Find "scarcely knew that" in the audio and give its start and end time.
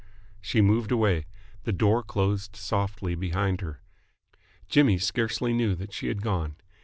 4.97-5.93